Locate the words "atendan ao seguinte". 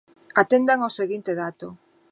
0.41-1.31